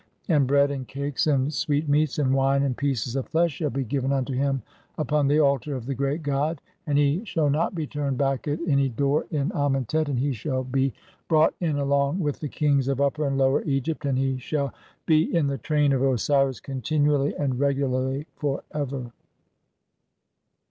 [0.27, 3.83] AND BREAD, AND CAKES, AND SWEETMEATS, (5i) AND WINE, AND PIECES OF FLESH SHALL BE
[3.83, 4.63] GIVEN UNTO HIM
[4.97, 8.59] UPON THE ALTAR OF THE GREAT GOD; AND HE SHALL NOT BE TURNED BACK AT
[8.67, 12.87] ANY DOOR IN AMENTET, AND HE SHALL BE (52) BROUGHT IN ALONG WITH THE KINGS
[12.87, 14.73] OF UPPER AND LOWER EGYPT, AND HE SHALL
[15.05, 19.11] BE IN THE TRAIN OF OSIRIS' CONTINUALLY AND REGU LARLY FOR EVER.